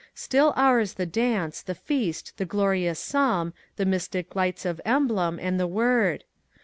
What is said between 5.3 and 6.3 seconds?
and the Word.